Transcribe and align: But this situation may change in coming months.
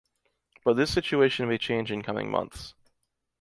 But 0.65 0.77
this 0.77 0.89
situation 0.91 1.47
may 1.47 1.59
change 1.59 1.91
in 1.91 2.01
coming 2.01 2.31
months. 2.31 2.73